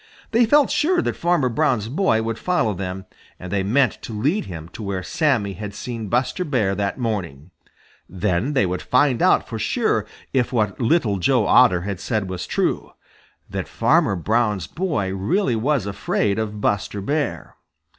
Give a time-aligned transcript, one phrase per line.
[0.31, 3.05] They felt sure that Farmer Brown's boy would follow them,
[3.39, 7.51] and they meant to lead him to where Sammy had seen Buster Bear that morning.
[8.09, 12.47] Then they would find out for sure if what Little Joe Otter had said was
[12.47, 12.93] true,
[13.47, 17.55] that Farmer Brown's boy really was afraid of Buster Bear.